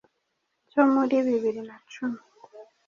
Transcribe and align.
cyo 0.69 0.81
muri 0.93 1.15
bibiri 1.27 1.61
na 1.69 1.77
cumi 1.91 2.21